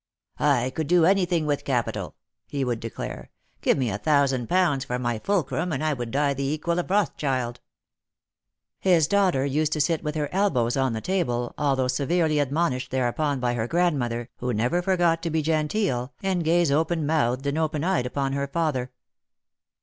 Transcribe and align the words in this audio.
"I 0.39 0.71
could 0.71 0.87
do 0.87 1.05
anything 1.05 1.45
with 1.45 1.63
capital!" 1.63 2.15
he 2.47 2.65
would 2.65 2.79
declare." 2.79 3.29
Give 3.61 3.77
me 3.77 3.91
a 3.91 3.99
thousand 3.99 4.49
pounds 4.49 4.83
for 4.83 4.97
my 4.97 5.19
fulcrum, 5.19 5.71
and 5.71 5.83
I 5.83 5.93
would 5.93 6.09
die 6.09 6.33
the 6.33 6.43
equal 6.43 6.79
of 6.79 6.89
Rothschild." 6.89 7.59
His 8.79 9.07
daughter 9.07 9.45
used 9.45 9.71
to 9.73 9.79
sit 9.79 10.01
with 10.03 10.15
her 10.15 10.27
elbows 10.33 10.75
on 10.75 10.93
the 10.93 11.01
table, 11.01 11.53
although 11.55 11.87
severely 11.87 12.39
admonished 12.39 12.89
thereupon 12.89 13.39
by 13.39 13.53
her 13.53 13.67
grandmother, 13.67 14.29
who 14.37 14.55
never 14.55 14.81
forgot 14.81 15.21
to 15.21 15.29
be 15.29 15.43
genteel, 15.43 16.15
and 16.23 16.43
gaze 16.43 16.71
open 16.71 17.05
mouthed 17.05 17.45
and 17.45 17.59
open 17.59 17.83
eyed 17.83 18.07
upon 18.07 18.33
her 18.33 18.47
father. 18.47 18.91